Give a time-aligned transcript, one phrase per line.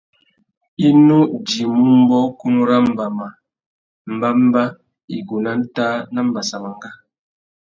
[0.87, 3.27] I nu djïmú mbōkunú râ mbama,
[4.13, 4.63] mbămbá,
[5.15, 6.89] igúh nà ntāh na mbassamangá.